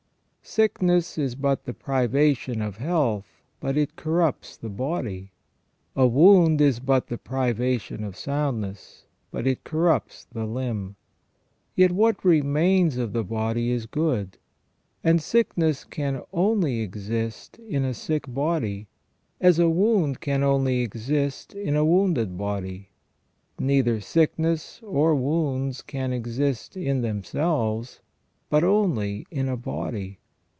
[0.43, 5.31] Sickness is but the privation of health, but it corrupts the body;
[5.95, 10.97] a wound is but the privation of soundness, but it corrupts the limb.
[11.73, 14.39] Yet what remains of the body is good,
[15.05, 18.89] and sickness can only exist in a sick body,
[19.39, 22.89] as a wound can only exist in a wounded body.
[23.57, 28.01] Neither sickness or wounds can exist in themselves,
[28.49, 30.17] but only in a body.